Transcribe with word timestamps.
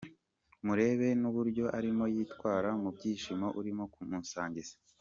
Murebe 0.65 1.07
n’uburyo 1.21 1.65
arimo 1.77 2.03
yitwara 2.13 2.69
mu 2.81 2.89
byishimo 2.95 3.47
urimo 3.59 3.83
kumusangiza. 3.93 4.73